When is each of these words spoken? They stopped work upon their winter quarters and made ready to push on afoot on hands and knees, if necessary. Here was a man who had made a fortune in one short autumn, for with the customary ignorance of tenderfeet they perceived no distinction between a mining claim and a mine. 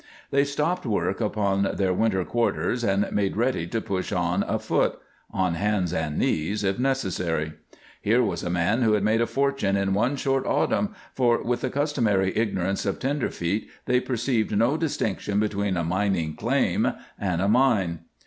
They 0.31 0.45
stopped 0.45 0.83
work 0.83 1.21
upon 1.21 1.75
their 1.75 1.93
winter 1.93 2.25
quarters 2.25 2.83
and 2.83 3.05
made 3.11 3.37
ready 3.37 3.67
to 3.67 3.79
push 3.79 4.11
on 4.11 4.41
afoot 4.47 4.97
on 5.29 5.53
hands 5.53 5.93
and 5.93 6.17
knees, 6.17 6.63
if 6.63 6.79
necessary. 6.79 7.53
Here 8.01 8.23
was 8.23 8.41
a 8.41 8.49
man 8.49 8.81
who 8.81 8.93
had 8.93 9.03
made 9.03 9.21
a 9.21 9.27
fortune 9.27 9.77
in 9.77 9.93
one 9.93 10.15
short 10.15 10.47
autumn, 10.47 10.95
for 11.13 11.43
with 11.43 11.61
the 11.61 11.69
customary 11.69 12.35
ignorance 12.35 12.83
of 12.87 12.97
tenderfeet 12.97 13.69
they 13.85 13.99
perceived 13.99 14.57
no 14.57 14.75
distinction 14.75 15.39
between 15.39 15.77
a 15.77 15.83
mining 15.83 16.35
claim 16.35 16.91
and 17.19 17.39
a 17.39 17.47
mine. 17.47 17.99